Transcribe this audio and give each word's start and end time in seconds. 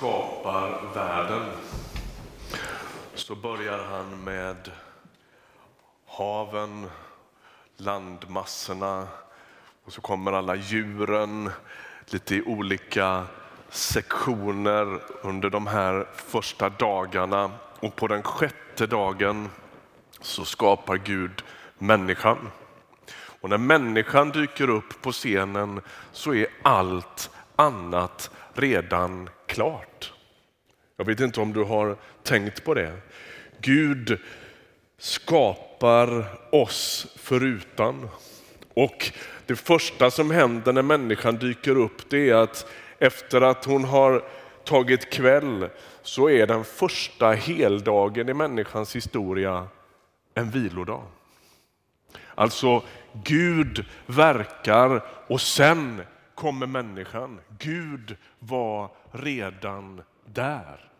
skapar 0.00 0.94
världen 0.94 1.42
så 3.14 3.34
börjar 3.34 3.78
han 3.78 4.24
med 4.24 4.70
haven, 6.06 6.86
landmassorna 7.76 9.08
och 9.84 9.92
så 9.92 10.00
kommer 10.00 10.32
alla 10.32 10.54
djuren 10.54 11.50
lite 12.06 12.36
i 12.36 12.42
olika 12.42 13.24
sektioner 13.68 15.00
under 15.22 15.50
de 15.50 15.66
här 15.66 16.06
första 16.14 16.68
dagarna. 16.68 17.50
Och 17.80 17.96
på 17.96 18.06
den 18.06 18.22
sjätte 18.22 18.86
dagen 18.86 19.48
så 20.20 20.44
skapar 20.44 20.96
Gud 20.96 21.42
människan. 21.78 22.50
Och 23.40 23.50
när 23.50 23.58
människan 23.58 24.30
dyker 24.30 24.70
upp 24.70 25.02
på 25.02 25.12
scenen 25.12 25.80
så 26.12 26.34
är 26.34 26.46
allt 26.62 27.30
annat 27.56 28.30
redan 28.54 29.30
klart. 29.50 30.12
Jag 30.96 31.04
vet 31.04 31.20
inte 31.20 31.40
om 31.40 31.52
du 31.52 31.64
har 31.64 31.96
tänkt 32.22 32.64
på 32.64 32.74
det. 32.74 32.92
Gud 33.60 34.18
skapar 34.98 36.24
oss 36.52 37.06
förutan. 37.16 38.08
Och 38.74 39.12
det 39.46 39.56
första 39.56 40.10
som 40.10 40.30
händer 40.30 40.72
när 40.72 40.82
människan 40.82 41.36
dyker 41.36 41.76
upp 41.76 42.10
det 42.10 42.30
är 42.30 42.34
att 42.34 42.66
efter 42.98 43.40
att 43.40 43.64
hon 43.64 43.84
har 43.84 44.24
tagit 44.64 45.10
kväll 45.10 45.68
så 46.02 46.30
är 46.30 46.46
den 46.46 46.64
första 46.64 47.32
heldagen 47.32 48.28
i 48.28 48.34
människans 48.34 48.96
historia 48.96 49.68
en 50.34 50.50
vilodag. 50.50 51.02
Alltså 52.34 52.82
Gud 53.24 53.84
verkar 54.06 55.04
och 55.26 55.40
sen 55.40 56.02
kommer 56.34 56.66
människan. 56.66 57.40
Gud 57.58 58.16
var 58.38 58.90
redan 59.12 60.02
där. 60.24 60.90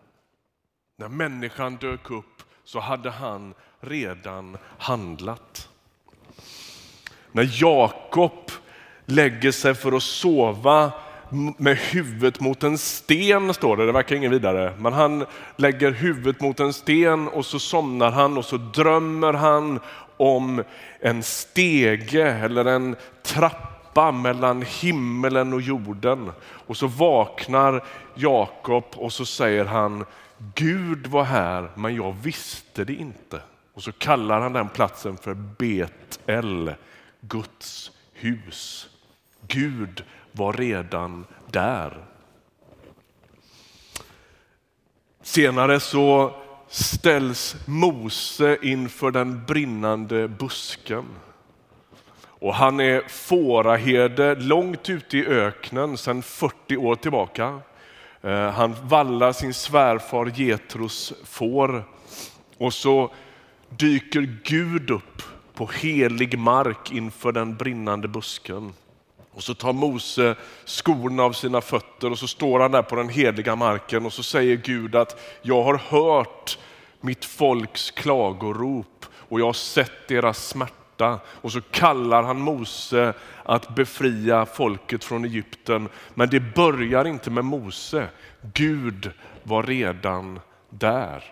När 0.96 1.08
människan 1.08 1.76
dök 1.76 2.10
upp 2.10 2.42
så 2.64 2.80
hade 2.80 3.10
han 3.10 3.54
redan 3.80 4.56
handlat. 4.78 5.68
När 7.32 7.50
Jakob 7.62 8.50
lägger 9.06 9.52
sig 9.52 9.74
för 9.74 9.92
att 9.92 10.02
sova 10.02 10.92
med 11.56 11.76
huvudet 11.76 12.40
mot 12.40 12.62
en 12.62 12.78
sten, 12.78 13.54
står 13.54 13.76
det. 13.76 13.86
Det 13.86 13.92
verkar 13.92 14.16
ingen 14.16 14.30
vidare. 14.30 14.74
Men 14.78 14.92
han 14.92 15.26
lägger 15.56 15.90
huvudet 15.90 16.40
mot 16.40 16.60
en 16.60 16.72
sten 16.72 17.28
och 17.28 17.46
så 17.46 17.58
somnar 17.58 18.10
han 18.10 18.38
och 18.38 18.44
så 18.44 18.56
drömmer 18.56 19.32
han 19.32 19.80
om 20.16 20.64
en 21.00 21.22
stege 21.22 22.32
eller 22.32 22.64
en 22.64 22.96
trappa 23.22 23.69
mellan 23.94 24.62
himmelen 24.62 25.52
och 25.52 25.60
jorden. 25.60 26.32
Och 26.42 26.76
så 26.76 26.86
vaknar 26.86 27.84
Jakob 28.14 28.84
och 28.94 29.12
så 29.12 29.26
säger 29.26 29.64
han 29.64 30.04
Gud 30.54 31.06
var 31.06 31.24
här 31.24 31.70
men 31.74 31.94
jag 31.94 32.12
visste 32.22 32.84
det 32.84 32.94
inte. 32.94 33.42
Och 33.74 33.82
så 33.82 33.92
kallar 33.92 34.40
han 34.40 34.52
den 34.52 34.68
platsen 34.68 35.16
för 35.16 35.34
Betel, 35.34 36.74
Guds 37.20 37.90
hus. 38.12 38.88
Gud 39.46 40.04
var 40.32 40.52
redan 40.52 41.26
där. 41.46 42.04
Senare 45.22 45.80
så 45.80 46.34
ställs 46.68 47.56
Mose 47.66 48.58
inför 48.62 49.10
den 49.10 49.44
brinnande 49.44 50.28
busken. 50.28 51.04
Och 52.40 52.54
han 52.54 52.80
är 52.80 53.02
fåraherde 53.08 54.34
långt 54.34 54.90
ute 54.90 55.18
i 55.18 55.26
öknen 55.26 55.98
sedan 55.98 56.22
40 56.22 56.76
år 56.76 56.96
tillbaka. 56.96 57.60
Eh, 58.22 58.50
han 58.50 58.76
vallar 58.82 59.32
sin 59.32 59.54
svärfar 59.54 60.32
Getros 60.40 61.12
får 61.24 61.84
och 62.58 62.74
så 62.74 63.10
dyker 63.68 64.38
Gud 64.44 64.90
upp 64.90 65.22
på 65.54 65.66
helig 65.66 66.38
mark 66.38 66.92
inför 66.92 67.32
den 67.32 67.56
brinnande 67.56 68.08
busken. 68.08 68.72
Och 69.32 69.42
så 69.42 69.54
tar 69.54 69.72
Mose 69.72 70.34
skorna 70.64 71.22
av 71.22 71.32
sina 71.32 71.60
fötter 71.60 72.10
och 72.10 72.18
så 72.18 72.26
står 72.26 72.60
han 72.60 72.70
där 72.70 72.82
på 72.82 72.96
den 72.96 73.08
heliga 73.08 73.56
marken 73.56 74.06
och 74.06 74.12
så 74.12 74.22
säger 74.22 74.56
Gud 74.56 74.96
att 74.96 75.20
jag 75.42 75.62
har 75.62 75.80
hört 75.88 76.58
mitt 77.00 77.24
folks 77.24 77.90
klagorop 77.90 79.06
och 79.12 79.40
jag 79.40 79.46
har 79.46 79.52
sett 79.52 80.08
deras 80.08 80.48
smärta. 80.48 80.79
Och 81.22 81.52
så 81.52 81.60
kallar 81.60 82.22
han 82.22 82.40
Mose 82.40 83.14
att 83.44 83.74
befria 83.74 84.46
folket 84.46 85.04
från 85.04 85.24
Egypten. 85.24 85.88
Men 86.14 86.28
det 86.28 86.40
börjar 86.40 87.04
inte 87.04 87.30
med 87.30 87.44
Mose. 87.44 88.08
Gud 88.54 89.10
var 89.42 89.62
redan 89.62 90.40
där. 90.70 91.24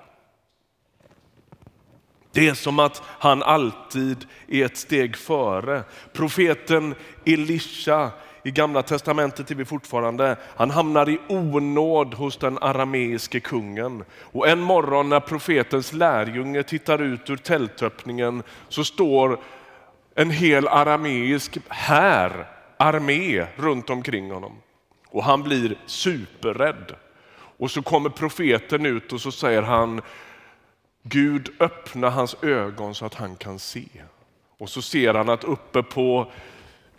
Det 2.32 2.48
är 2.48 2.54
som 2.54 2.78
att 2.78 3.02
han 3.06 3.42
alltid 3.42 4.26
är 4.48 4.64
ett 4.64 4.76
steg 4.76 5.16
före. 5.16 5.82
Profeten 6.12 6.94
Elisha 7.26 8.10
i 8.42 8.50
gamla 8.50 8.82
testamentet 8.82 9.50
är 9.50 9.54
vi 9.54 9.64
fortfarande. 9.64 10.36
Han 10.56 10.70
hamnar 10.70 11.08
i 11.08 11.18
onåd 11.28 12.14
hos 12.14 12.36
den 12.36 12.58
arameiske 12.58 13.40
kungen. 13.40 14.04
Och 14.20 14.48
en 14.48 14.60
morgon 14.60 15.08
när 15.08 15.20
profetens 15.20 15.92
lärjunge 15.92 16.62
tittar 16.62 17.02
ut 17.02 17.30
ur 17.30 17.36
tältöppningen 17.36 18.42
så 18.68 18.84
står 18.84 19.38
en 20.18 20.30
hel 20.30 20.68
arameisk 20.68 21.58
här, 21.68 22.46
armé 22.76 23.46
runt 23.56 23.90
omkring 23.90 24.30
honom. 24.30 24.52
Och 25.08 25.24
han 25.24 25.42
blir 25.42 25.78
superrädd. 25.86 26.94
Och 27.58 27.70
så 27.70 27.82
kommer 27.82 28.10
profeten 28.10 28.86
ut 28.86 29.12
och 29.12 29.20
så 29.20 29.32
säger 29.32 29.62
han, 29.62 30.00
Gud 31.02 31.50
öppna 31.60 32.10
hans 32.10 32.36
ögon 32.42 32.94
så 32.94 33.06
att 33.06 33.14
han 33.14 33.36
kan 33.36 33.58
se. 33.58 33.86
Och 34.58 34.68
så 34.68 34.82
ser 34.82 35.14
han 35.14 35.28
att 35.28 35.44
uppe 35.44 35.82
på 35.82 36.32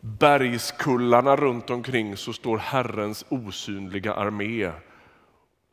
bergskullarna 0.01 1.35
runt 1.35 1.69
omkring 1.69 2.17
så 2.17 2.33
står 2.33 2.57
Herrens 2.57 3.25
osynliga 3.29 4.13
armé 4.13 4.71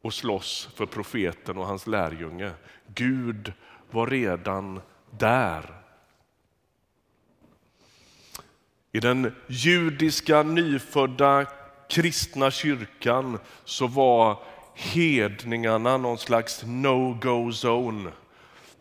och 0.03 0.15
slåss 0.15 0.69
för 0.77 0.87
profeten 0.87 1.59
och 1.59 1.67
hans 1.67 1.87
lärjunge. 1.87 2.51
Gud 2.87 3.53
var 3.91 4.07
redan 4.07 4.81
där. 5.11 5.86
I 8.97 9.01
den 9.01 9.33
judiska 9.47 10.43
nyfödda 10.43 11.47
kristna 11.89 12.51
kyrkan 12.51 13.39
så 13.65 13.87
var 13.87 14.39
hedningarna 14.75 15.97
någon 15.97 16.19
slags 16.19 16.63
no-go 16.67 17.51
zone. 17.51 18.11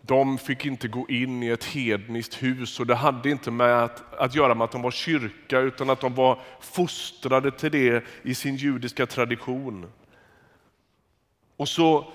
De 0.02 0.38
fick 0.38 0.66
inte 0.66 0.88
gå 0.88 1.10
in 1.10 1.44
i 1.44 1.48
ett 1.48 1.64
hedniskt 1.64 2.44
hus 2.44 2.80
och 2.80 2.88
det 2.88 2.96
hade 2.96 3.30
inte 3.30 3.52
med 3.52 3.84
att, 3.84 4.14
att 4.14 4.36
göra 4.36 4.56
med 4.56 4.66
att 4.66 4.72
de 4.72 4.82
var 4.82 4.92
kyrka 4.92 5.60
utan 5.60 5.90
att 5.90 6.02
de 6.02 6.16
var 6.16 6.40
fostrade 6.60 7.52
till 7.52 7.72
det 7.72 8.04
i 8.24 8.36
sin 8.36 8.56
judiska 8.56 9.06
tradition. 9.06 9.86
Och 11.58 11.68
så 11.68 12.12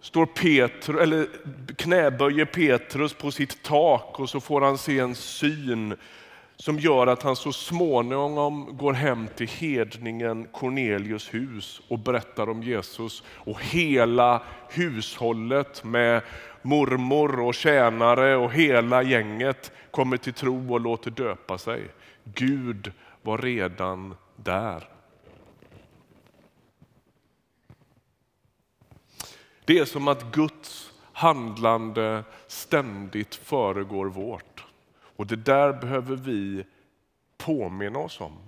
står 0.00 0.26
Petru, 0.26 1.00
eller 1.00 1.28
knäböjer 1.76 2.44
Petrus 2.44 3.14
på 3.14 3.30
sitt 3.30 3.62
tak 3.62 4.20
och 4.20 4.30
så 4.30 4.40
får 4.40 4.60
han 4.60 4.78
se 4.78 4.98
en 4.98 5.14
syn 5.14 5.96
som 6.56 6.78
gör 6.78 7.06
att 7.06 7.22
han 7.22 7.36
så 7.36 7.52
småningom 7.52 8.76
går 8.76 8.92
hem 8.92 9.28
till 9.36 9.48
hedningen 9.48 10.48
Cornelius 10.52 11.34
hus 11.34 11.80
och 11.88 11.98
berättar 11.98 12.48
om 12.48 12.62
Jesus. 12.62 13.22
Och 13.26 13.62
hela 13.62 14.42
hushållet 14.68 15.84
med 15.84 16.22
mormor 16.62 17.40
och 17.40 17.54
tjänare 17.54 18.36
och 18.36 18.52
hela 18.52 19.02
gänget 19.02 19.72
kommer 19.90 20.16
till 20.16 20.32
tro 20.32 20.72
och 20.72 20.80
låter 20.80 21.10
döpa 21.10 21.58
sig. 21.58 21.82
Gud 22.24 22.92
var 23.22 23.38
redan 23.38 24.14
där. 24.36 24.88
Det 29.64 29.78
är 29.78 29.84
som 29.84 30.08
att 30.08 30.32
Guds 30.32 30.92
handlande 31.12 32.24
ständigt 32.46 33.34
föregår 33.34 34.06
vårt. 34.06 34.53
Och 35.16 35.26
det 35.26 35.36
där 35.36 35.72
behöver 35.72 36.16
vi 36.16 36.64
påminna 37.38 37.98
oss 37.98 38.20
om. 38.20 38.38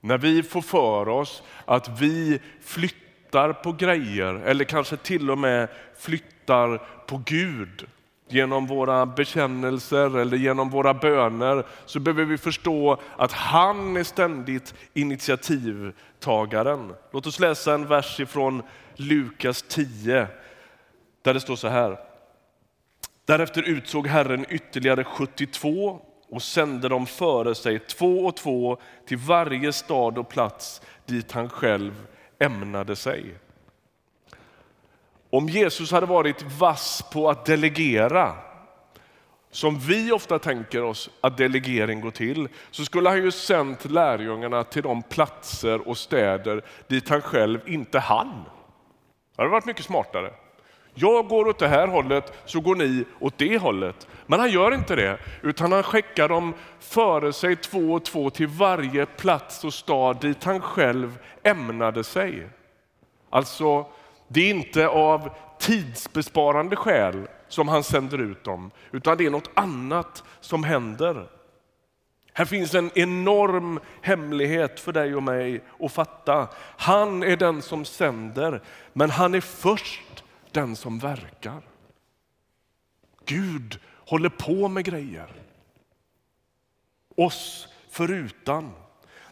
När 0.00 0.18
vi 0.18 0.42
får 0.42 0.62
för 0.62 1.08
oss 1.08 1.42
att 1.64 2.00
vi 2.00 2.40
flyttar 2.60 3.52
på 3.52 3.72
grejer 3.72 4.34
eller 4.34 4.64
kanske 4.64 4.96
till 4.96 5.30
och 5.30 5.38
med 5.38 5.68
flyttar 5.98 6.78
på 7.06 7.22
Gud 7.26 7.86
genom 8.28 8.66
våra 8.66 9.06
bekännelser 9.06 10.18
eller 10.18 10.36
genom 10.36 10.70
våra 10.70 10.94
böner 10.94 11.66
så 11.86 12.00
behöver 12.00 12.24
vi 12.24 12.38
förstå 12.38 13.00
att 13.16 13.32
han 13.32 13.96
är 13.96 14.04
ständigt 14.04 14.74
initiativtagaren. 14.94 16.94
Låt 17.10 17.26
oss 17.26 17.40
läsa 17.40 17.74
en 17.74 17.86
vers 17.86 18.20
ifrån 18.20 18.62
Lukas 18.96 19.64
10 19.68 20.26
där 21.22 21.34
det 21.34 21.40
står 21.40 21.56
så 21.56 21.68
här. 21.68 22.11
Därefter 23.26 23.62
utsåg 23.62 24.06
Herren 24.06 24.46
ytterligare 24.48 25.04
72 25.04 26.00
och 26.28 26.42
sände 26.42 26.88
dem 26.88 27.06
före 27.06 27.54
sig 27.54 27.78
två 27.78 28.26
och 28.26 28.36
två 28.36 28.78
till 29.06 29.18
varje 29.18 29.72
stad 29.72 30.18
och 30.18 30.28
plats 30.28 30.82
dit 31.06 31.32
han 31.32 31.48
själv 31.48 32.06
ämnade 32.38 32.96
sig. 32.96 33.34
Om 35.30 35.48
Jesus 35.48 35.90
hade 35.92 36.06
varit 36.06 36.42
vass 36.42 37.04
på 37.12 37.30
att 37.30 37.44
delegera, 37.44 38.36
som 39.50 39.78
vi 39.78 40.12
ofta 40.12 40.38
tänker 40.38 40.82
oss 40.82 41.10
att 41.20 41.36
delegering 41.36 42.00
går 42.00 42.10
till, 42.10 42.48
så 42.70 42.84
skulle 42.84 43.08
han 43.08 43.22
ju 43.22 43.30
sänt 43.30 43.90
lärjungarna 43.90 44.64
till 44.64 44.82
de 44.82 45.02
platser 45.02 45.88
och 45.88 45.98
städer 45.98 46.64
dit 46.88 47.08
han 47.08 47.20
själv 47.20 47.60
inte 47.66 47.98
hann. 47.98 48.44
Det 49.36 49.42
hade 49.42 49.50
varit 49.50 49.66
mycket 49.66 49.84
smartare. 49.84 50.32
Jag 50.94 51.28
går 51.28 51.48
åt 51.48 51.58
det 51.58 51.68
här 51.68 51.88
hållet 51.88 52.32
så 52.44 52.60
går 52.60 52.76
ni 52.76 53.04
åt 53.20 53.38
det 53.38 53.58
hållet. 53.58 54.06
Men 54.26 54.40
han 54.40 54.50
gör 54.50 54.74
inte 54.74 54.96
det, 54.96 55.18
utan 55.42 55.72
han 55.72 55.82
skickar 55.82 56.28
dem 56.28 56.54
före 56.80 57.32
sig 57.32 57.56
två 57.56 57.92
och 57.92 58.04
två 58.04 58.30
till 58.30 58.46
varje 58.46 59.06
plats 59.06 59.64
och 59.64 59.74
stad 59.74 60.20
dit 60.20 60.44
han 60.44 60.60
själv 60.60 61.18
ämnade 61.42 62.04
sig. 62.04 62.48
Alltså, 63.30 63.86
det 64.28 64.40
är 64.40 64.50
inte 64.50 64.88
av 64.88 65.30
tidsbesparande 65.58 66.76
skäl 66.76 67.28
som 67.48 67.68
han 67.68 67.84
sänder 67.84 68.18
ut 68.18 68.44
dem, 68.44 68.70
utan 68.90 69.18
det 69.18 69.26
är 69.26 69.30
något 69.30 69.50
annat 69.54 70.24
som 70.40 70.64
händer. 70.64 71.26
Här 72.32 72.44
finns 72.44 72.74
en 72.74 72.90
enorm 72.94 73.80
hemlighet 74.02 74.80
för 74.80 74.92
dig 74.92 75.14
och 75.14 75.22
mig 75.22 75.64
att 75.80 75.92
fatta. 75.92 76.48
Han 76.76 77.22
är 77.22 77.36
den 77.36 77.62
som 77.62 77.84
sänder, 77.84 78.62
men 78.92 79.10
han 79.10 79.34
är 79.34 79.40
först 79.40 80.21
den 80.54 80.76
som 80.76 80.98
verkar. 80.98 81.62
Gud 83.24 83.78
håller 84.06 84.28
på 84.28 84.68
med 84.68 84.84
grejer. 84.84 85.32
Oss 87.16 87.68
förutan. 87.90 88.70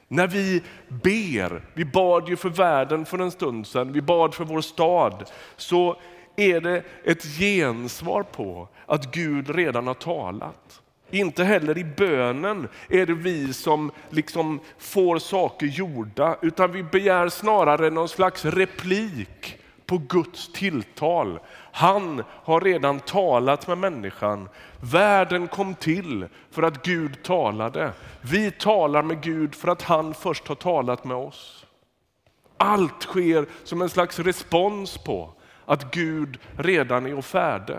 När 0.09 0.27
vi 0.27 0.63
ber, 0.89 1.65
vi 1.75 1.85
bad 1.85 2.29
ju 2.29 2.37
för 2.37 2.49
världen 2.49 3.07
för 3.07 3.19
en 3.19 3.31
stund 3.31 3.67
sedan, 3.67 3.93
vi 3.93 4.03
bad 4.03 4.35
för 4.35 4.45
vår 4.45 4.61
stad, 4.61 5.31
så 5.57 5.97
är 6.37 6.61
det 6.61 6.85
ett 7.05 7.23
gensvar 7.23 8.23
på 8.23 8.69
att 8.87 9.15
Gud 9.15 9.51
redan 9.51 9.87
har 9.87 9.95
talat. 9.95 10.83
Inte 11.11 11.45
heller 11.45 11.79
i 11.79 11.85
bönen 11.85 12.69
är 12.89 13.07
det 13.07 13.15
vi 13.15 13.53
som 13.53 13.91
liksom 14.11 14.61
får 14.79 15.19
saker 15.19 15.67
gjorda, 15.67 16.37
utan 16.43 16.73
vi 16.73 16.83
begär 16.83 17.29
snarare 17.29 17.91
någon 17.91 18.09
slags 18.09 18.45
replik 18.45 19.60
på 19.91 19.99
Guds 19.99 20.53
tilltal. 20.53 21.39
Han 21.73 22.23
har 22.29 22.61
redan 22.61 23.01
talat 23.01 23.67
med 23.69 23.79
människan. 23.79 24.49
Världen 24.81 25.49
kom 25.49 25.75
till 25.75 26.27
för 26.51 26.63
att 26.63 26.85
Gud 26.85 27.23
talade. 27.23 27.93
Vi 28.21 28.51
talar 28.51 29.03
med 29.03 29.23
Gud 29.23 29.55
för 29.55 29.69
att 29.69 29.83
han 29.83 30.15
först 30.15 30.49
har 30.49 30.55
talat 30.55 31.05
med 31.05 31.17
oss. 31.17 31.67
Allt 32.57 33.03
sker 33.03 33.47
som 33.65 33.83
en 33.83 33.89
slags 33.89 34.19
respons 34.19 34.99
på 34.99 35.33
att 35.65 35.95
Gud 35.95 36.39
redan 36.57 37.07
är 37.07 37.21
färdig. 37.21 37.79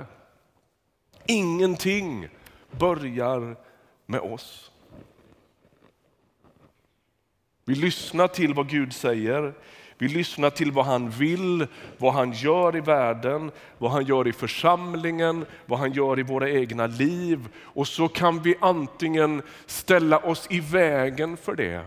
Ingenting 1.26 2.28
börjar 2.72 3.56
med 4.06 4.20
oss. 4.20 4.72
Vi 7.66 7.76
lyssnar 7.76 8.28
till 8.28 8.54
vad 8.54 8.70
Gud 8.70 8.94
säger. 8.94 9.54
Vi 10.02 10.08
lyssnar 10.08 10.50
till 10.50 10.72
vad 10.72 10.86
han 10.86 11.10
vill, 11.10 11.68
vad 11.98 12.14
han 12.14 12.32
gör 12.32 12.76
i 12.76 12.80
världen, 12.80 13.52
vad 13.78 13.92
han 13.92 14.06
gör 14.06 14.28
i 14.28 14.34
församlingen, 14.34 15.46
vad 15.66 15.80
han 15.80 15.92
gör 15.92 16.20
i 16.20 16.24
våra 16.24 16.50
egna 16.50 16.88
liv. 16.88 17.48
Och 17.58 17.88
så 17.88 18.08
kan 18.08 18.42
vi 18.42 18.56
antingen 18.62 19.42
ställa 19.66 20.18
oss 20.18 20.48
i 20.50 20.60
vägen 20.60 21.38
för 21.38 21.56
det, 21.56 21.86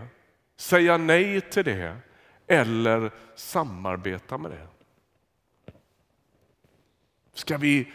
säga 0.57 0.97
nej 0.97 1.41
till 1.41 1.65
det 1.65 1.97
eller 2.47 3.11
samarbeta 3.35 4.37
med 4.37 4.51
det. 4.51 4.67
Ska 7.33 7.57
vi 7.57 7.91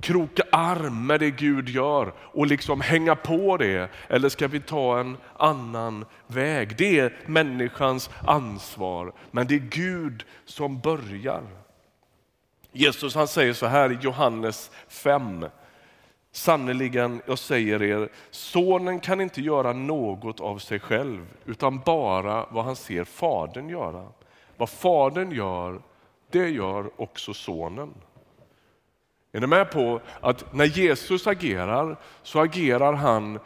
kroka 0.00 0.42
arm 0.52 1.06
med 1.06 1.20
det 1.20 1.30
Gud 1.30 1.68
gör 1.68 2.12
och 2.18 2.46
liksom 2.46 2.80
hänga 2.80 3.16
på 3.16 3.56
det? 3.56 3.90
Eller 4.08 4.28
ska 4.28 4.48
vi 4.48 4.60
ta 4.60 5.00
en 5.00 5.16
annan 5.36 6.04
väg? 6.26 6.76
Det 6.76 6.98
är 6.98 7.16
människans 7.26 8.10
ansvar, 8.26 9.12
men 9.30 9.46
det 9.46 9.54
är 9.54 9.68
Gud 9.70 10.24
som 10.44 10.80
börjar. 10.80 11.42
Jesus 12.72 13.14
han 13.14 13.28
säger 13.28 13.52
så 13.52 13.66
här 13.66 13.92
i 13.92 13.98
Johannes 14.00 14.70
5. 14.88 15.46
Sannerligen, 16.32 17.22
jag 17.26 17.38
säger 17.38 17.82
er, 17.82 18.08
sonen 18.30 19.00
kan 19.00 19.20
inte 19.20 19.40
göra 19.40 19.72
något 19.72 20.40
av 20.40 20.58
sig 20.58 20.80
själv, 20.80 21.26
utan 21.44 21.80
bara 21.80 22.46
vad 22.50 22.64
han 22.64 22.76
ser 22.76 23.04
fadern 23.04 23.68
göra. 23.68 24.06
Vad 24.56 24.70
fadern 24.70 25.32
gör, 25.32 25.82
det 26.30 26.48
gör 26.48 26.90
också 26.96 27.34
sonen. 27.34 27.94
Är 29.34 29.40
ni 29.40 29.46
med 29.46 29.70
på 29.70 30.00
att 30.20 30.52
när 30.52 30.64
Jesus 30.64 31.26
agerar 31.26 31.96
så 32.22 32.40
agerar 32.40 32.92
han 32.92 33.38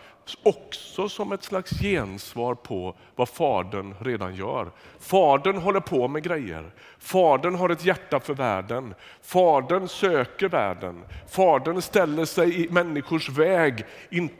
också 0.43 1.09
som 1.09 1.33
ett 1.33 1.45
slags 1.45 1.71
gensvar 1.71 2.55
på 2.55 2.97
vad 3.17 3.29
Fadern 3.29 3.95
redan 4.01 4.35
gör. 4.35 4.71
Fadern 4.99 5.57
håller 5.57 5.81
på 5.81 6.09
med 6.09 6.23
grejer. 6.23 6.71
Fadern 6.99 7.55
har 7.55 7.69
ett 7.69 7.85
hjärta 7.85 8.21
för 8.21 8.35
världen. 8.35 8.95
Fadern 9.23 9.89
söker 9.89 10.49
världen. 10.49 11.05
Fadern 11.29 11.83
ställer 11.83 12.25
sig 12.25 12.65
i 12.65 12.71
människors 12.71 13.29
väg, 13.29 13.85
in, 14.11 14.31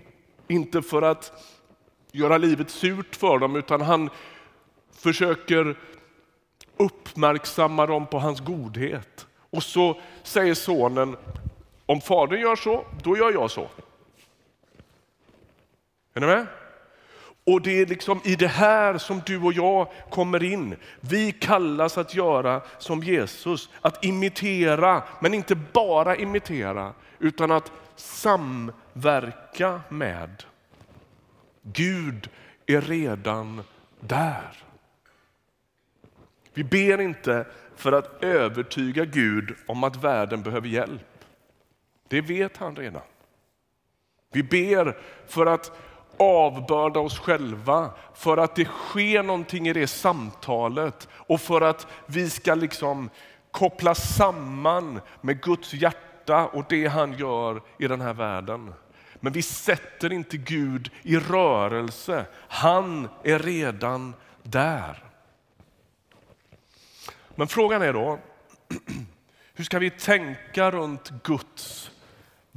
inte 0.49 0.83
för 0.83 1.03
att 1.03 1.33
göra 2.13 2.39
livet 2.39 2.71
surt 2.71 3.17
för 3.17 3.39
dem, 3.39 3.57
utan 3.57 3.81
han 3.81 4.11
försöker 4.93 5.77
uppmärksamma 6.77 7.87
dem 7.87 8.07
på 8.07 8.19
hans 8.19 8.41
godhet. 8.41 9.27
Och 9.51 9.63
så 9.63 10.01
säger 10.23 10.55
sonen, 10.55 11.17
om 11.89 12.01
fadern 12.01 12.41
gör 12.41 12.57
så, 12.57 12.85
då 13.03 13.17
gör 13.17 13.33
jag 13.33 13.51
så. 13.51 13.69
Är 16.15 16.21
ni 16.21 16.27
med? 16.27 16.47
Och 17.45 17.63
det 17.63 17.81
är 17.81 17.87
liksom 17.87 18.21
i 18.25 18.37
det 18.37 18.49
här 18.49 18.99
som 18.99 19.23
du 19.27 19.43
och 19.43 19.53
jag 19.53 19.89
kommer 20.11 20.43
in. 20.43 20.77
Vi 21.01 21.33
kallas 21.33 21.99
att 21.99 22.15
göra 22.15 22.63
som 22.79 23.03
Jesus, 23.03 23.71
att 23.81 24.05
imitera, 24.05 25.03
men 25.21 25.35
inte 25.35 25.55
bara 25.55 26.17
imitera, 26.17 26.93
utan 27.19 27.51
att 27.51 27.73
samverka 27.97 29.81
med. 29.89 30.45
Gud 31.63 32.29
är 32.67 32.81
redan 32.81 33.63
där. 34.01 34.63
Vi 36.55 36.65
ber 36.65 37.01
inte 37.01 37.47
för 37.77 37.93
att 37.93 38.25
övertyga 38.25 39.05
Gud 39.05 39.55
om 39.67 39.85
att 39.85 39.97
världen 39.97 40.43
behöver 40.43 40.69
hjälp. 40.69 41.18
Det 42.09 42.21
vet 42.21 42.57
han 42.57 42.77
redan. 42.77 43.03
Vi 44.33 44.43
ber 44.43 44.99
för 45.27 45.47
att 45.47 45.73
avbörda 46.19 47.01
oss 47.01 47.19
själva, 47.19 47.91
för 48.15 48.37
att 48.37 48.57
det 48.57 48.65
sker 48.65 49.23
någonting 49.23 49.69
i 49.69 49.73
det 49.73 49.87
samtalet 49.87 51.09
och 51.13 51.41
för 51.41 51.61
att 51.61 51.87
vi 52.07 52.31
ska 52.31 52.55
liksom 52.55 53.11
koppla 53.51 53.95
samman 53.95 55.01
med 55.21 55.43
Guds 55.43 55.75
hjärta 55.75 56.47
och 56.47 56.65
det 56.69 56.87
han 56.87 57.13
gör 57.13 57.63
i 57.79 57.89
den 57.89 58.01
här 58.01 58.15
världen. 58.15 58.75
Men 59.21 59.33
vi 59.33 59.43
sätter 59.43 60.13
inte 60.13 60.37
Gud 60.37 60.91
i 61.03 61.17
rörelse. 61.17 62.27
Han 62.49 63.09
är 63.23 63.39
redan 63.39 64.15
där. 64.43 65.05
Men 67.35 67.49
frågan 67.49 67.83
är 67.83 67.93
då, 67.93 68.19
hur 69.55 69.65
ska 69.65 69.79
vi 69.79 69.91
tänka 69.91 70.71
runt 70.71 71.11
Guds 71.23 71.91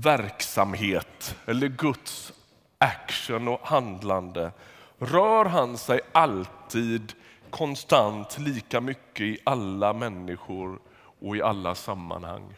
verksamhet 0.03 1.36
eller 1.46 1.67
Guds 1.67 2.34
action 2.77 3.48
och 3.48 3.60
handlande? 3.63 4.51
Rör 5.00 5.46
han 5.46 5.77
sig 5.77 6.00
alltid 6.12 7.13
konstant 7.50 8.39
lika 8.39 8.81
mycket 8.81 9.22
i 9.22 9.39
alla 9.43 9.93
människor 9.93 10.79
och 11.22 11.38
i 11.38 11.41
alla 11.41 11.75
sammanhang? 11.75 12.53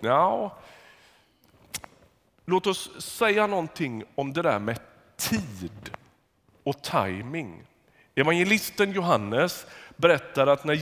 Ja, 0.00 0.56
låt 2.44 2.66
oss 2.66 3.02
säga 3.02 3.46
någonting 3.46 4.04
om 4.14 4.32
det 4.32 4.42
där 4.42 4.58
med 4.58 4.80
tid 5.16 5.90
och 6.62 6.82
timing. 6.82 7.62
Evangelisten 8.14 8.92
Johannes 8.92 9.66
berättar 9.96 10.46
att, 10.46 10.64
när, 10.64 10.74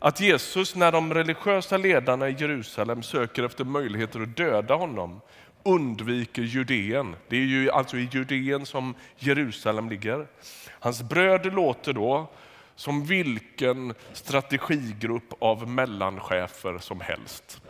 att 0.00 0.20
Jesus, 0.20 0.74
när 0.74 0.92
de 0.92 1.14
religiösa 1.14 1.76
ledarna 1.76 2.28
i 2.28 2.36
Jerusalem 2.38 3.02
söker 3.02 3.42
efter 3.42 3.64
möjligheter 3.64 4.20
att 4.20 4.36
döda 4.36 4.74
honom, 4.74 5.20
undviker 5.62 6.42
Judeen. 6.42 7.16
Det 7.28 7.36
är 7.36 7.40
ju 7.40 7.70
alltså 7.70 7.96
i 7.96 8.08
Judeen 8.12 8.66
som 8.66 8.94
Jerusalem 9.16 9.88
ligger. 9.88 10.26
Hans 10.70 11.02
bröder 11.02 11.50
låter 11.50 11.92
då 11.92 12.28
som 12.74 13.04
vilken 13.04 13.94
strategigrupp 14.12 15.32
av 15.38 15.68
mellanchefer 15.68 16.78
som 16.78 17.00
helst. 17.00 17.60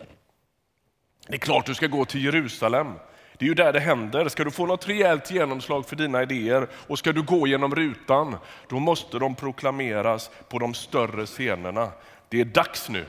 Det 1.29 1.35
är 1.35 1.39
klart 1.39 1.67
du 1.67 1.75
ska 1.75 1.87
gå 1.87 2.05
till 2.05 2.25
Jerusalem. 2.25 2.93
Det 3.39 3.45
är 3.45 3.49
ju 3.49 3.55
där 3.55 3.73
det 3.73 3.81
händer. 3.81 4.29
Ska 4.29 4.45
du 4.45 4.51
få 4.51 4.67
något 4.67 4.89
rejält 4.89 5.31
genomslag 5.31 5.87
för 5.87 5.97
dina 5.97 6.23
idéer 6.23 6.69
och 6.73 6.99
ska 6.99 7.13
du 7.13 7.23
gå 7.23 7.47
genom 7.47 7.75
rutan, 7.75 8.37
då 8.69 8.79
måste 8.79 9.19
de 9.19 9.35
proklameras 9.35 10.31
på 10.49 10.59
de 10.59 10.75
större 10.75 11.27
scenerna. 11.27 11.91
Det 12.31 12.41
är 12.41 12.45
dags 12.45 12.89
nu. 12.89 13.07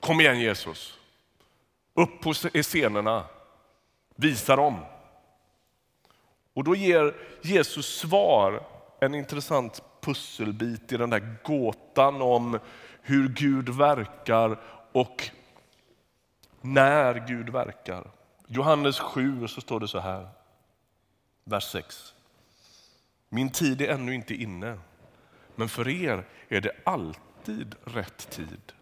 Kom 0.00 0.20
igen 0.20 0.40
Jesus. 0.40 0.98
Upp 1.94 2.20
på 2.20 2.34
scenerna. 2.34 3.24
Visa 4.16 4.56
dem. 4.56 4.80
Och 6.54 6.64
då 6.64 6.74
ger 6.74 7.14
Jesus 7.42 7.98
svar, 7.98 8.66
en 9.00 9.14
intressant 9.14 9.82
pusselbit 10.00 10.92
i 10.92 10.96
den 10.96 11.10
där 11.10 11.36
gåtan 11.44 12.22
om 12.22 12.58
hur 13.02 13.28
Gud 13.28 13.68
verkar 13.68 14.60
och 14.92 15.30
när 16.60 17.26
Gud 17.28 17.48
verkar. 17.48 18.10
Johannes 18.46 18.98
7 18.98 19.48
så 19.48 19.60
står 19.60 19.80
det 19.80 19.88
så 19.88 19.98
här, 19.98 20.28
vers 21.44 21.64
6. 21.64 22.14
Min 23.28 23.50
tid 23.50 23.80
är 23.80 23.88
ännu 23.88 24.14
inte 24.14 24.34
inne, 24.34 24.78
men 25.54 25.68
för 25.68 25.88
er 25.88 26.24
är 26.48 26.60
det 26.60 26.72
alltid 26.84 27.27
alltid 27.48 27.74
rätt 27.84 28.30
tid. 28.30 28.72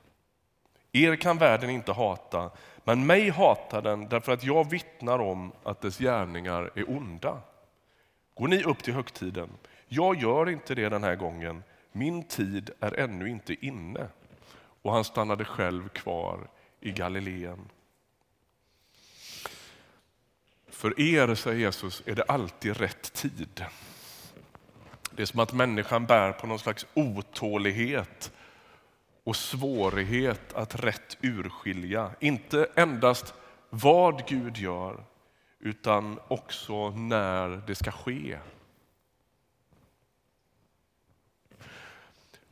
Er 0.93 1.17
kan 1.17 1.39
världen 1.39 1.71
inte 1.71 1.93
hata, 1.93 2.51
men 2.85 3.07
mig 3.07 3.31
hatar 3.31 3.83
den 3.83 4.09
därför 4.09 4.33
att 4.33 4.45
jag 4.45 4.71
vittnar 4.71 5.19
om 5.19 5.53
att 5.63 5.81
dess 5.81 5.99
gärningar 5.99 6.71
är 6.75 6.91
onda. 6.91 7.41
Går 8.35 8.49
ni 8.49 8.63
upp 8.63 8.83
till 8.83 8.95
högtiden? 8.95 9.49
Jag 9.89 10.23
gör 10.23 10.51
inte 10.51 10.75
det 10.75 10.89
den 10.89 11.03
här 11.03 11.17
gången. 11.17 11.63
Min 11.93 12.23
tid 12.23 12.71
är 12.81 12.99
ännu 12.99 13.29
inte 13.29 13.67
inne. 13.67 14.07
Och 14.83 14.93
han 14.93 15.05
stannade 15.05 15.45
själv 15.45 15.89
kvar 15.89 16.49
i 16.81 16.93
Galileen. 16.93 17.69
För 20.69 21.01
er, 21.01 21.35
säger 21.35 21.59
Jesus, 21.59 22.03
är 22.07 22.15
det 22.15 22.23
alltid 22.23 22.77
rätt 22.77 23.13
tid. 23.13 23.65
Det 25.11 25.23
är 25.23 25.27
som 25.27 25.41
att 25.41 25.53
människan 25.53 26.07
bär 26.07 26.33
på 26.33 26.47
någon 26.47 26.59
slags 26.59 26.87
otålighet 26.95 28.33
och 29.27 29.37
svårighet 29.37 30.53
att 30.53 30.75
rätt 30.85 31.17
urskilja. 31.21 32.11
Inte 32.21 32.69
endast 32.75 33.35
vad 33.71 34.29
Gud 34.29 34.57
gör, 34.57 35.05
utan 35.59 36.19
också 36.29 36.91
när 36.91 37.63
det 37.67 37.75
ska 37.75 37.91
ske. 37.91 38.39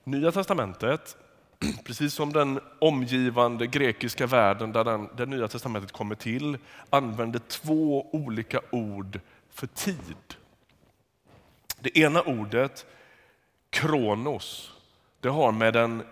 Nya 0.04 0.32
testamentet, 0.32 1.16
precis 1.84 2.14
som 2.14 2.32
den 2.32 2.60
omgivande 2.78 3.66
grekiska 3.66 4.26
världen 4.26 4.72
där 4.72 4.84
den, 4.84 5.08
det 5.16 5.26
nya 5.26 5.48
testamentet 5.48 5.92
kommer 5.92 6.14
till, 6.14 6.58
använder 6.90 7.38
två 7.38 8.10
olika 8.12 8.60
ord 8.70 9.20
för 9.50 9.66
tid. 9.66 10.34
Det 11.80 11.98
ena 11.98 12.22
ordet, 12.22 12.86
kronos, 13.70 14.72
det 15.20 15.28
har 15.28 15.52
med 15.52 15.74
den 15.74 16.02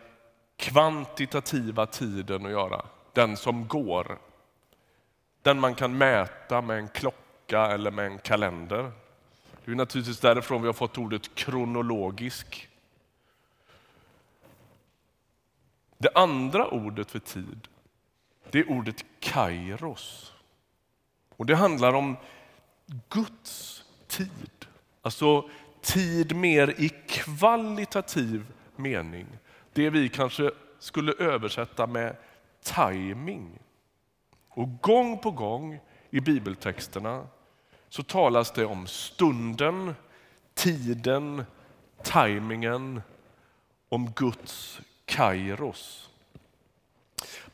kvantitativa 0.62 1.87
tiden 1.87 2.47
att 2.47 2.52
göra. 2.52 2.87
Den 3.12 3.37
som 3.37 3.69
går. 3.69 4.19
Den 5.42 5.61
man 5.61 5.75
kan 5.75 5.99
mäta 5.99 6.62
med 6.62 6.78
en 6.78 6.88
klocka 6.88 7.66
eller 7.66 7.90
med 7.90 8.07
en 8.07 8.19
kalender. 8.19 8.92
Det 9.64 9.71
är 9.71 9.75
naturligtvis 9.75 10.21
därifrån 10.21 10.62
vi 10.62 10.69
har 10.69 10.73
fått 10.73 10.99
ordet 10.99 11.35
kronologisk. 11.35 12.69
Det 15.99 16.11
andra 16.14 16.69
ordet 16.69 17.11
för 17.11 17.19
tid, 17.19 17.69
det 18.50 18.59
är 18.59 18.71
ordet 18.71 19.04
kairos. 19.21 20.33
Och 21.37 21.47
det 21.47 21.57
handlar 21.57 21.95
om 21.95 22.16
Guds 23.09 23.85
tid. 24.07 24.66
Alltså 25.02 25.50
tid 25.81 26.37
mer 26.37 26.75
i 26.81 26.88
kvalitativ 26.88 28.47
mening. 28.76 29.26
Det 29.73 29.91
vi 29.91 30.09
kanske 30.09 30.50
skulle 30.79 31.12
översätta 31.12 31.87
med 31.87 32.17
timing. 32.62 33.59
Och 34.49 34.81
gång 34.81 35.19
på 35.19 35.31
gång 35.31 35.81
i 36.11 36.21
bibeltexterna 36.21 37.26
så 37.88 38.02
talas 38.02 38.52
det 38.52 38.64
om 38.64 38.87
stunden, 38.87 39.95
tiden, 40.55 41.45
tajmingen, 42.02 43.02
om 43.88 44.12
Guds 44.17 44.81
kairos. 45.05 46.11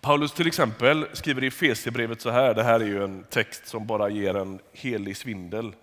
Paulus 0.00 0.32
till 0.32 0.46
exempel 0.46 1.06
skriver 1.12 1.44
i 1.44 1.50
Fesebrevet 1.50 2.20
så 2.20 2.30
här, 2.30 2.54
det 2.54 2.62
här 2.62 2.80
är 2.80 2.86
ju 2.86 3.04
en 3.04 3.24
text 3.24 3.66
som 3.66 3.86
bara 3.86 4.08
ger 4.08 4.36
en 4.36 4.60
helig 4.72 5.16
svindel. 5.16 5.74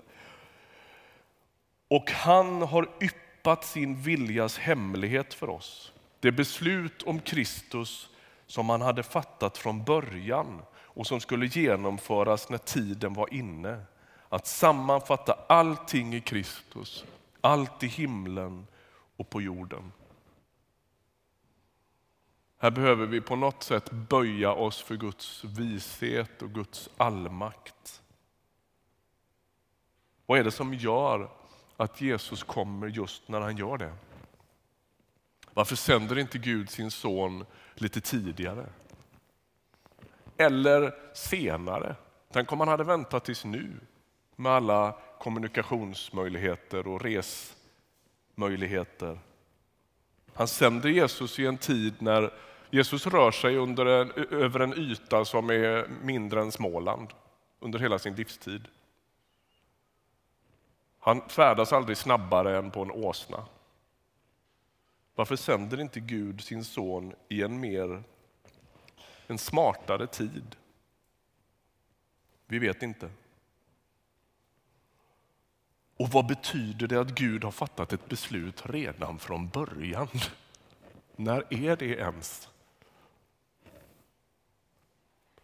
Och 1.88 2.12
han 2.12 2.62
har 2.62 2.90
yppat 3.02 3.66
sin 3.66 4.02
viljas 4.02 4.58
hemlighet 4.58 5.34
för 5.34 5.50
oss. 5.50 5.92
Det 6.26 6.32
beslut 6.32 7.04
om 7.04 7.20
Kristus 7.20 8.10
som 8.46 8.66
man 8.66 8.82
hade 8.82 9.04
fattat 9.04 9.58
från 9.58 9.84
början 9.84 10.62
och 10.76 11.08
som 11.08 11.20
skulle 11.20 11.46
genomföras 11.46 12.50
när 12.50 12.58
tiden 12.58 13.14
var 13.14 13.34
inne. 13.34 13.82
Att 14.30 14.48
sammanfatta 14.48 15.34
allting 15.50 16.14
i 16.14 16.22
Kristus, 16.22 17.06
allt 17.42 17.84
i 17.84 17.88
himlen 17.88 18.68
och 19.18 19.30
på 19.30 19.42
jorden. 19.42 19.92
Här 22.58 22.72
behöver 22.72 23.06
vi 23.06 23.22
på 23.22 23.36
något 23.36 23.64
sätt 23.64 23.92
böja 23.92 24.54
oss 24.54 24.82
för 24.82 24.96
Guds 24.96 25.44
vishet 25.44 26.42
och 26.42 26.52
Guds 26.52 26.90
allmakt. 26.98 28.02
Vad 30.26 30.40
är 30.40 30.44
det 30.44 30.52
som 30.52 30.74
gör 30.74 31.30
att 31.78 32.02
Jesus 32.02 32.44
kommer 32.44 32.88
just 32.88 33.28
när 33.28 33.42
han 33.42 33.58
gör 33.58 33.78
det? 33.78 33.94
Varför 35.56 35.76
sänder 35.76 36.18
inte 36.18 36.38
Gud 36.38 36.70
sin 36.70 36.92
son 36.92 37.46
lite 37.76 38.02
tidigare? 38.02 38.66
Eller 40.38 40.94
senare? 41.14 41.96
Tänk 42.32 42.52
om 42.52 42.60
han 42.60 42.68
hade 42.68 42.84
väntat 42.84 43.26
tills 43.26 43.46
nu 43.46 43.80
med 44.36 44.52
alla 44.52 44.96
kommunikationsmöjligheter 45.20 46.88
och 46.88 47.02
resmöjligheter. 47.02 49.20
Han 50.34 50.48
sänder 50.48 50.90
Jesus 50.90 51.40
i 51.40 51.46
en 51.46 51.58
tid 51.58 51.94
när 52.00 52.34
Jesus 52.70 53.08
rör 53.08 53.32
sig 53.32 53.58
under 53.58 53.86
en, 53.86 54.12
över 54.32 54.60
en 54.60 54.74
yta 54.74 55.26
som 55.26 55.50
är 55.50 55.88
mindre 56.04 56.42
än 56.42 56.52
Småland 56.52 57.10
under 57.60 57.80
hela 57.80 58.00
sin 58.00 58.16
livstid. 58.16 58.68
Han 61.00 61.30
färdas 61.30 61.74
aldrig 61.74 61.98
snabbare 61.98 62.58
än 62.58 62.72
på 62.72 62.82
en 62.82 62.92
åsna. 62.92 63.46
Varför 65.16 65.36
sänder 65.36 65.82
inte 65.82 66.00
Gud 66.00 66.42
sin 66.42 66.64
son 66.64 67.14
i 67.30 67.42
en 67.42 67.60
mer 67.60 68.04
en 69.28 69.38
smartare 69.38 70.08
tid? 70.08 70.56
Vi 72.48 72.60
vet 72.60 72.84
inte. 72.84 73.10
Och 75.98 76.10
vad 76.10 76.28
betyder 76.28 76.88
det 76.88 77.02
att 77.02 77.16
Gud 77.16 77.44
har 77.44 77.52
fattat 77.52 77.94
ett 77.94 78.10
beslut 78.10 78.66
redan 78.66 79.20
från 79.20 79.50
början? 79.50 80.08
När 81.16 81.54
är 81.54 81.76
det 81.76 81.86
ens? 81.86 82.50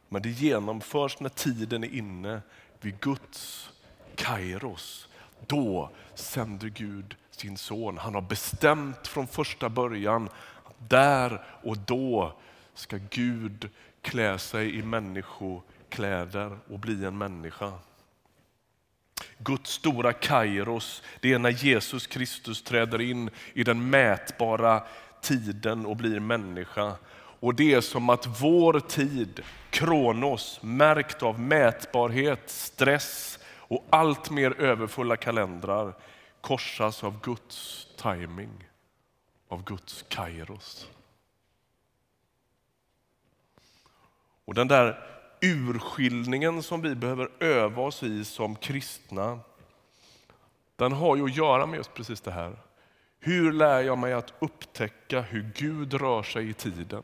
Men 0.10 0.22
det 0.22 0.30
genomförs 0.30 1.20
när 1.20 1.30
tiden 1.30 1.84
är 1.84 1.96
inne 1.96 2.42
vid 2.82 3.00
Guds 3.00 3.70
kairos. 4.16 5.10
Då 5.48 5.90
sänder 6.16 6.68
Gud 6.68 7.16
sin 7.42 7.58
son. 7.58 7.98
Han 7.98 8.16
har 8.16 8.22
bestämt 8.22 9.08
från 9.08 9.28
första 9.28 9.70
början 9.70 10.30
att 10.66 10.90
där 10.90 11.42
och 11.64 11.78
då 11.78 12.34
ska 12.74 13.00
Gud 13.10 13.70
klä 14.02 14.38
sig 14.38 14.76
i 14.76 14.84
människokläder 14.84 16.58
och 16.70 16.80
bli 16.80 17.06
en 17.06 17.18
människa. 17.18 17.74
Guds 19.38 19.72
stora 19.72 20.14
kairos, 20.14 21.04
det 21.20 21.34
är 21.34 21.40
när 21.40 21.50
Jesus 21.50 22.08
Kristus 22.08 22.64
träder 22.64 23.02
in 23.02 23.30
i 23.54 23.64
den 23.64 23.90
mätbara 23.90 24.84
tiden 25.22 25.86
och 25.86 25.96
blir 25.96 26.20
människa. 26.20 26.96
Och 27.40 27.56
det 27.56 27.74
är 27.74 27.82
som 27.82 28.10
att 28.10 28.42
vår 28.42 28.80
tid, 28.80 29.42
kronos, 29.70 30.60
märkt 30.62 31.24
av 31.24 31.40
mätbarhet, 31.40 32.50
stress 32.50 33.40
och 33.58 33.88
allt 33.90 34.30
mer 34.30 34.62
överfulla 34.62 35.16
kalendrar, 35.16 35.94
korsas 36.42 37.04
av 37.04 37.22
Guds 37.22 37.88
timing, 37.98 38.70
av 39.48 39.64
Guds 39.64 40.06
kairos. 40.10 40.90
Och 44.46 44.54
den 44.54 44.68
där 44.68 45.08
urskiljningen 45.42 46.64
som 46.64 46.82
vi 46.82 46.96
behöver 46.96 47.30
öva 47.40 47.82
oss 47.82 48.04
i 48.04 48.26
som 48.26 48.56
kristna, 48.56 49.40
den 50.76 50.92
har 50.92 51.16
ju 51.16 51.24
att 51.24 51.36
göra 51.36 51.66
med 51.66 51.78
just 51.78 51.94
precis 51.94 52.22
det 52.22 52.32
här. 52.32 52.58
Hur 53.20 53.54
lär 53.54 53.82
jag 53.82 53.98
mig 53.98 54.14
att 54.14 54.34
upptäcka 54.40 55.22
hur 55.22 55.52
Gud 55.56 55.94
rör 55.94 56.24
sig 56.24 56.50
i 56.50 56.54
tiden? 56.54 57.04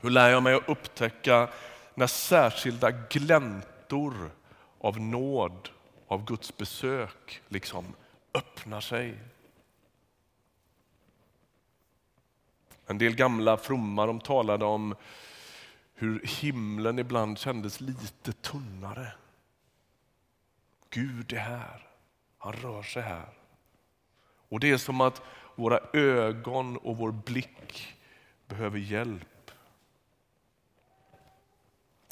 Hur 0.00 0.10
lär 0.10 0.30
jag 0.30 0.42
mig 0.42 0.54
att 0.54 0.68
upptäcka 0.68 1.48
när 1.94 2.06
särskilda 2.06 2.90
gläntor 2.90 4.30
av 4.80 5.00
nåd, 5.00 5.68
av 6.08 6.24
Guds 6.24 6.56
besök, 6.56 7.42
liksom 7.48 7.94
öppnar 8.34 8.80
sig? 8.80 9.18
En 12.86 12.98
del 12.98 13.14
gamla 13.14 13.56
fromma 13.56 14.06
de 14.06 14.20
talade 14.20 14.64
om 14.64 14.94
hur 15.94 16.22
himlen 16.40 16.98
ibland 16.98 17.38
kändes 17.38 17.80
lite 17.80 18.32
tunnare. 18.32 19.12
Gud 20.90 21.32
är 21.32 21.38
här, 21.38 21.86
han 22.38 22.52
rör 22.52 22.82
sig 22.82 23.02
här. 23.02 23.28
Och 24.48 24.60
det 24.60 24.70
är 24.70 24.76
som 24.76 25.00
att 25.00 25.22
våra 25.54 25.80
ögon 25.92 26.76
och 26.76 26.96
vår 26.96 27.10
blick 27.12 27.96
behöver 28.46 28.78
hjälp. 28.78 29.50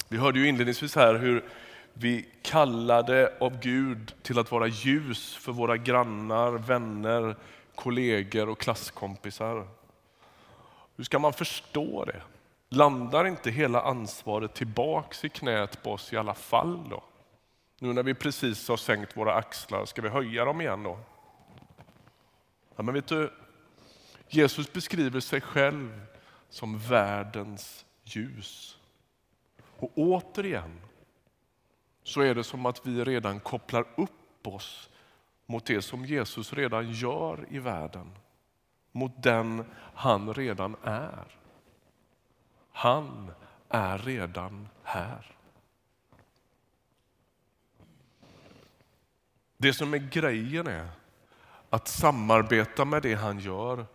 Vi 0.09 0.17
hörde 0.17 0.39
ju 0.39 0.47
inledningsvis 0.47 0.95
här 0.95 1.15
hur 1.15 1.49
vi 1.99 2.25
kallade 2.41 3.33
av 3.39 3.59
Gud 3.59 4.13
till 4.21 4.39
att 4.39 4.51
vara 4.51 4.67
ljus 4.67 5.35
för 5.35 5.51
våra 5.51 5.77
grannar, 5.77 6.51
vänner, 6.51 7.35
kollegor 7.75 8.49
och 8.49 8.59
klasskompisar. 8.59 9.67
Hur 10.95 11.03
ska 11.03 11.19
man 11.19 11.33
förstå 11.33 12.05
det? 12.05 12.21
Landar 12.69 13.25
inte 13.27 13.51
hela 13.51 13.81
ansvaret 13.81 14.53
tillbaks 14.53 15.25
i 15.25 15.29
knät 15.29 15.83
på 15.83 15.91
oss 15.91 16.13
i 16.13 16.17
alla 16.17 16.33
fall 16.33 16.89
då? 16.89 17.03
Nu 17.79 17.93
när 17.93 18.03
vi 18.03 18.13
precis 18.13 18.69
har 18.69 18.77
sänkt 18.77 19.17
våra 19.17 19.33
axlar, 19.33 19.85
ska 19.85 20.01
vi 20.01 20.09
höja 20.09 20.45
dem 20.45 20.61
igen 20.61 20.83
då? 20.83 20.99
Ja, 22.75 22.83
men 22.83 22.93
vet 22.93 23.07
du, 23.07 23.33
Jesus 24.29 24.73
beskriver 24.73 25.19
sig 25.19 25.41
själv 25.41 26.01
som 26.49 26.77
världens 26.77 27.85
ljus. 28.03 28.77
Och 29.77 29.91
återigen 29.95 30.81
så 32.07 32.21
är 32.21 32.35
det 32.35 32.43
som 32.43 32.65
att 32.65 32.85
vi 32.85 33.03
redan 33.03 33.39
kopplar 33.39 33.85
upp 33.95 34.47
oss 34.47 34.89
mot 35.45 35.65
det 35.65 35.81
som 35.81 36.05
Jesus 36.05 36.53
redan 36.53 36.91
gör 36.91 37.45
i 37.49 37.59
världen. 37.59 38.11
Mot 38.91 39.23
den 39.23 39.65
han 39.93 40.33
redan 40.33 40.75
är. 40.83 41.27
Han 42.71 43.31
är 43.69 43.97
redan 43.97 44.67
här. 44.83 45.35
Det 49.57 49.73
som 49.73 49.93
är 49.93 49.97
grejen 49.97 50.67
är 50.67 50.89
att 51.69 51.87
samarbeta 51.87 52.85
med 52.85 53.01
det 53.01 53.15
han 53.15 53.39
gör 53.39 53.85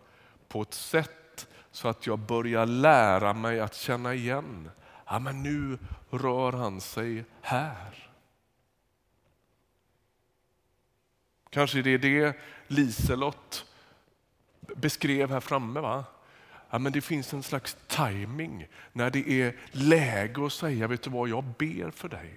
på 0.47 0.61
ett 0.61 0.73
sätt 0.73 1.47
så 1.71 1.87
att 1.87 2.07
jag 2.07 2.19
börjar 2.19 2.65
lära 2.65 3.33
mig 3.33 3.59
att 3.59 3.75
känna 3.75 4.13
igen. 4.13 4.69
Ja, 5.05 5.19
men 5.19 5.43
nu 5.43 5.77
rör 6.09 6.51
han 6.51 6.81
sig 6.81 7.25
här. 7.41 8.09
Kanske 11.49 11.81
det 11.81 11.89
är 11.89 11.97
det 11.97 12.37
Liselott 12.67 13.65
beskrev 14.75 15.29
här 15.29 15.39
framme. 15.39 15.79
Va? 15.79 16.05
Ja, 16.69 16.79
men 16.79 16.91
det 16.91 17.01
finns 17.01 17.33
en 17.33 17.43
slags 17.43 17.77
timing 17.87 18.67
när 18.93 19.09
det 19.09 19.29
är 19.29 19.55
läge 19.71 20.45
att 20.45 20.53
säga, 20.53 20.87
vet 20.87 21.01
du 21.01 21.09
vad, 21.09 21.29
jag 21.29 21.43
ber 21.43 21.91
för 21.91 22.09
dig. 22.09 22.33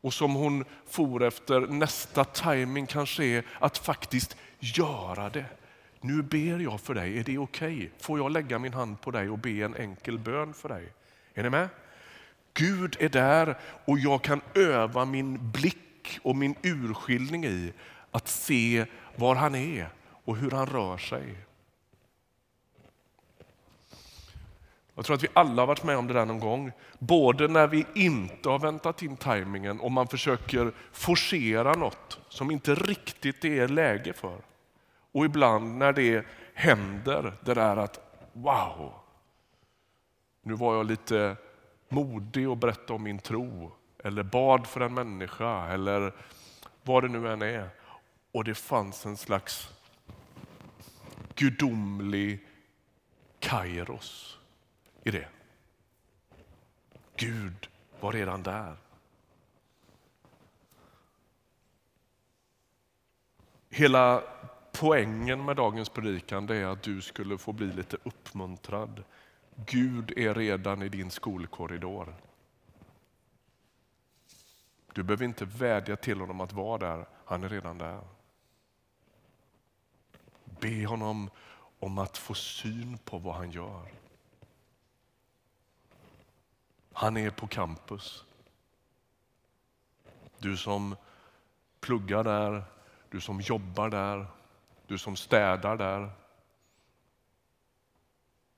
Och 0.00 0.14
som 0.14 0.34
hon 0.34 0.64
for 0.86 1.22
efter, 1.22 1.60
nästa 1.60 2.24
timing 2.24 2.86
kanske 2.86 3.24
är 3.24 3.44
att 3.60 3.78
faktiskt 3.78 4.36
göra 4.58 5.30
det. 5.30 5.46
Nu 6.06 6.22
ber 6.22 6.58
jag 6.58 6.80
för 6.80 6.94
dig, 6.94 7.18
är 7.18 7.24
det 7.24 7.38
okej? 7.38 7.76
Okay? 7.76 7.88
Får 7.98 8.18
jag 8.18 8.32
lägga 8.32 8.58
min 8.58 8.72
hand 8.72 9.00
på 9.00 9.10
dig 9.10 9.30
och 9.30 9.38
be 9.38 9.50
en 9.50 9.74
enkel 9.74 10.18
bön 10.18 10.54
för 10.54 10.68
dig? 10.68 10.92
Är 11.34 11.42
ni 11.42 11.50
med? 11.50 11.68
Gud 12.54 12.96
är 13.00 13.08
där 13.08 13.58
och 13.84 13.98
jag 13.98 14.22
kan 14.22 14.40
öva 14.54 15.04
min 15.04 15.50
blick 15.50 16.18
och 16.22 16.36
min 16.36 16.54
urskiljning 16.62 17.44
i 17.44 17.72
att 18.10 18.28
se 18.28 18.86
var 19.16 19.34
han 19.34 19.54
är 19.54 19.88
och 20.24 20.36
hur 20.36 20.50
han 20.50 20.66
rör 20.66 20.98
sig. 20.98 21.34
Jag 24.94 25.04
tror 25.04 25.16
att 25.16 25.22
vi 25.22 25.28
alla 25.32 25.62
har 25.62 25.66
varit 25.66 25.84
med 25.84 25.96
om 25.96 26.06
det 26.06 26.14
där 26.14 26.26
någon 26.26 26.40
gång. 26.40 26.72
Både 26.98 27.48
när 27.48 27.66
vi 27.66 27.86
inte 27.94 28.48
har 28.48 28.58
väntat 28.58 29.02
in 29.02 29.16
tajmingen 29.16 29.80
och 29.80 29.92
man 29.92 30.08
försöker 30.08 30.72
forcera 30.92 31.74
något 31.74 32.18
som 32.28 32.50
inte 32.50 32.74
riktigt 32.74 33.44
är 33.44 33.68
läge 33.68 34.12
för. 34.12 34.40
Och 35.16 35.24
ibland 35.24 35.78
när 35.78 35.92
det 35.92 36.26
händer, 36.54 37.32
det 37.40 37.54
där 37.54 37.76
att 37.76 38.00
wow, 38.32 38.94
nu 40.42 40.54
var 40.54 40.74
jag 40.74 40.86
lite 40.86 41.36
modig 41.88 42.48
och 42.48 42.56
berättade 42.56 42.92
om 42.92 43.02
min 43.02 43.18
tro 43.18 43.72
eller 44.04 44.22
bad 44.22 44.66
för 44.66 44.80
en 44.80 44.94
människa 44.94 45.68
eller 45.68 46.12
vad 46.82 47.04
det 47.04 47.08
nu 47.08 47.32
än 47.32 47.42
är. 47.42 47.70
Och 48.32 48.44
det 48.44 48.54
fanns 48.54 49.06
en 49.06 49.16
slags 49.16 49.68
gudomlig 51.34 52.46
kairos 53.38 54.38
i 55.04 55.10
det. 55.10 55.28
Gud 57.16 57.68
var 58.00 58.12
redan 58.12 58.42
där. 58.42 58.76
Hela 63.70 64.22
poängen 64.80 65.44
med 65.44 65.56
dagens 65.56 65.88
predikan 65.88 66.48
är 66.48 66.64
att 66.64 66.82
du 66.82 67.02
skulle 67.02 67.38
få 67.38 67.52
bli 67.52 67.66
lite 67.66 67.96
uppmuntrad. 68.02 69.04
Gud 69.66 70.18
är 70.18 70.34
redan 70.34 70.82
i 70.82 70.88
din 70.88 71.10
skolkorridor. 71.10 72.14
Du 74.92 75.02
behöver 75.02 75.24
inte 75.24 75.44
vädja 75.44 75.96
till 75.96 76.20
honom 76.20 76.40
att 76.40 76.52
vara 76.52 76.78
där, 76.78 77.06
han 77.24 77.44
är 77.44 77.48
redan 77.48 77.78
där. 77.78 78.00
Be 80.44 80.86
honom 80.86 81.30
om 81.78 81.98
att 81.98 82.18
få 82.18 82.34
syn 82.34 82.98
på 82.98 83.18
vad 83.18 83.34
han 83.34 83.50
gör. 83.50 83.92
Han 86.92 87.16
är 87.16 87.30
på 87.30 87.46
campus. 87.46 88.24
Du 90.38 90.56
som 90.56 90.96
pluggar 91.80 92.24
där, 92.24 92.64
du 93.10 93.20
som 93.20 93.40
jobbar 93.40 93.90
där, 93.90 94.26
du 94.86 94.98
som 94.98 95.16
städar 95.16 95.76
där. 95.76 96.10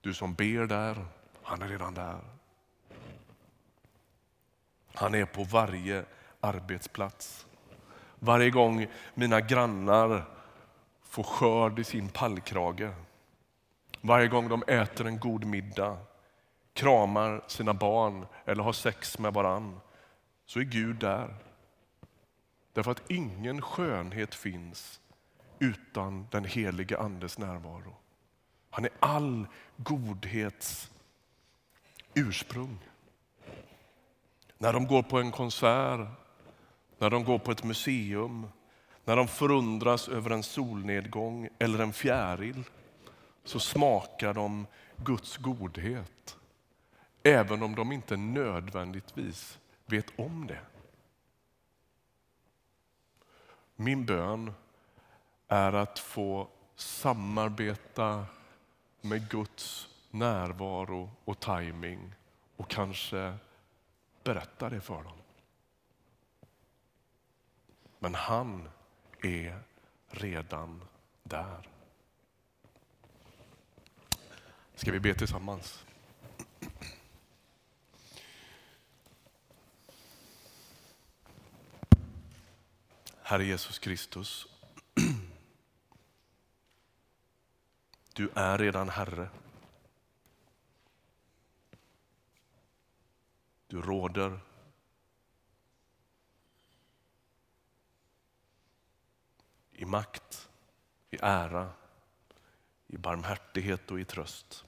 Du 0.00 0.14
som 0.14 0.34
ber 0.34 0.66
där, 0.66 1.06
han 1.42 1.62
är 1.62 1.68
redan 1.68 1.94
där. 1.94 2.20
Han 4.94 5.14
är 5.14 5.24
på 5.24 5.44
varje 5.44 6.04
arbetsplats. 6.40 7.46
Varje 8.18 8.50
gång 8.50 8.86
mina 9.14 9.40
grannar 9.40 10.24
får 11.02 11.22
skörd 11.22 11.78
i 11.78 11.84
sin 11.84 12.08
pallkrage. 12.08 12.90
Varje 14.00 14.28
gång 14.28 14.48
de 14.48 14.62
äter 14.66 15.06
en 15.06 15.18
god 15.18 15.44
middag 15.44 15.98
kramar 16.72 17.44
sina 17.46 17.74
barn 17.74 18.26
eller 18.44 18.62
har 18.62 18.72
sex 18.72 19.18
med 19.18 19.34
varann 19.34 19.80
så 20.46 20.60
är 20.60 20.64
Gud 20.64 20.96
där. 20.96 21.34
Därför 22.72 22.90
att 22.90 23.10
ingen 23.10 23.62
skönhet 23.62 24.34
finns 24.34 25.00
utan 25.58 26.26
den 26.30 26.44
helige 26.44 26.98
Andes 26.98 27.38
närvaro. 27.38 27.96
Han 28.70 28.84
är 28.84 28.90
all 29.00 29.46
godhets 29.76 30.90
ursprung. 32.14 32.78
När 34.58 34.72
de 34.72 34.86
går 34.86 35.02
på 35.02 35.18
en 35.18 35.32
konsert, 35.32 36.08
när 36.98 37.10
de 37.10 37.24
går 37.24 37.38
på 37.38 37.50
ett 37.50 37.64
museum, 37.64 38.46
när 39.04 39.16
de 39.16 39.28
förundras 39.28 40.08
över 40.08 40.30
en 40.30 40.42
solnedgång 40.42 41.48
eller 41.58 41.78
en 41.78 41.92
fjäril 41.92 42.64
så 43.44 43.60
smakar 43.60 44.34
de 44.34 44.66
Guds 44.96 45.36
godhet. 45.36 46.36
Även 47.22 47.62
om 47.62 47.74
de 47.74 47.92
inte 47.92 48.16
nödvändigtvis 48.16 49.58
vet 49.86 50.18
om 50.18 50.46
det. 50.46 50.60
Min 53.76 54.06
bön 54.06 54.52
är 55.48 55.72
att 55.72 55.98
få 55.98 56.48
samarbeta 56.76 58.26
med 59.00 59.28
Guds 59.30 59.88
närvaro 60.10 61.10
och 61.24 61.40
timing 61.40 62.14
och 62.56 62.70
kanske 62.70 63.34
berätta 64.24 64.70
det 64.70 64.80
för 64.80 65.02
dem. 65.02 65.18
Men 67.98 68.14
han 68.14 68.68
är 69.22 69.62
redan 70.08 70.84
där. 71.22 71.68
Ska 74.74 74.92
vi 74.92 75.00
be 75.00 75.14
tillsammans? 75.14 75.84
Herre 83.22 83.44
Jesus 83.44 83.78
Kristus, 83.78 84.46
du 88.18 88.28
är 88.34 88.58
redan 88.58 88.88
Herre. 88.88 89.28
Du 93.66 93.82
råder. 93.82 94.40
I 99.72 99.84
makt, 99.84 100.48
i 101.10 101.18
ära, 101.22 101.70
i 102.86 102.96
barmhärtighet 102.96 103.90
och 103.90 104.00
i 104.00 104.04
tröst. 104.04 104.64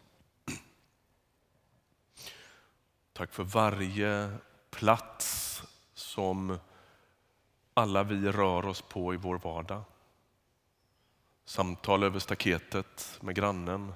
Tack 3.12 3.32
för 3.32 3.44
varje 3.44 4.38
plats 4.70 5.62
som 5.94 6.58
alla 7.74 8.02
vi 8.02 8.32
rör 8.32 8.66
oss 8.66 8.82
på 8.82 9.14
i 9.14 9.16
vår 9.16 9.38
vardag. 9.38 9.82
Samtal 11.50 12.02
över 12.02 12.18
staketet 12.18 13.18
med 13.22 13.34
grannen. 13.34 13.92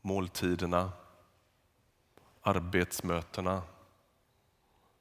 Måltiderna, 0.00 0.92
arbetsmötena, 2.40 3.62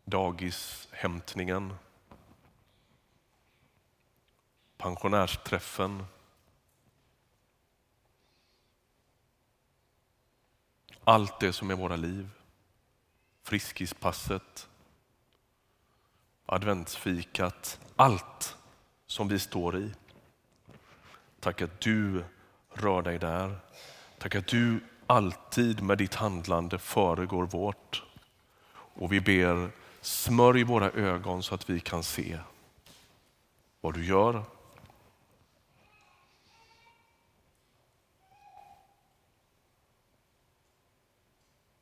dagishämtningen, 0.05 1.75
pensionärsträffen. 4.77 6.05
Allt 11.03 11.39
det 11.39 11.53
som 11.53 11.71
är 11.71 11.75
våra 11.75 11.95
liv. 11.95 12.29
Friskispasset, 13.43 14.69
adventsfikat, 16.45 17.79
allt 17.95 18.58
som 19.09 19.27
vi 19.27 19.39
står 19.39 19.77
i. 19.77 19.91
Tack 21.39 21.61
att 21.61 21.81
du 21.81 22.23
rör 22.73 23.01
dig 23.01 23.19
där. 23.19 23.59
Tack 24.17 24.35
att 24.35 24.47
du 24.47 24.79
alltid 25.07 25.83
med 25.83 25.97
ditt 25.97 26.15
handlande 26.15 26.79
föregår 26.79 27.45
vårt. 27.45 28.03
Och 28.71 29.13
vi 29.13 29.21
ber, 29.21 29.71
smörj 30.01 30.63
våra 30.63 30.91
ögon 30.91 31.43
så 31.43 31.55
att 31.55 31.69
vi 31.69 31.79
kan 31.79 32.03
se 32.03 32.39
vad 33.81 33.93
du 33.93 34.05
gör. 34.05 34.43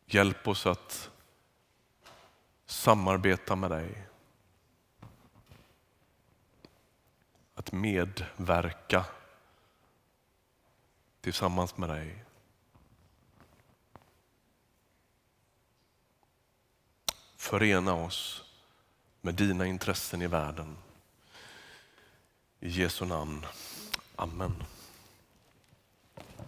Hjälp 0.06 0.48
oss 0.48 0.66
att 0.66 1.12
samarbeta 2.66 3.56
med 3.56 3.72
dig. 3.72 4.08
Att 7.68 7.74
medverka 7.74 9.06
tillsammans 11.22 11.78
med 11.78 11.90
dig. 11.90 12.26
Förena 17.36 17.94
oss 17.94 18.44
med 19.22 19.36
dina 19.36 19.66
intressen 19.66 20.22
i 20.22 20.28
världen. 20.28 20.78
I 22.60 22.70
Jesu 22.70 23.06
namn. 23.06 23.46
Amen. 24.16 24.64